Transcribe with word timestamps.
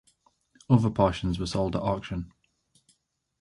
Other 0.67 0.89
portions 0.89 1.37
were 1.37 1.45
sold 1.45 1.75
at 1.75 1.83
auction. 1.83 2.33